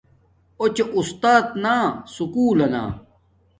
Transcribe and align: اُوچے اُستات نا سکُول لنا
اُوچے 0.59 0.83
اُستات 0.97 1.45
نا 1.63 1.75
سکُول 2.15 2.55
لنا 2.59 2.83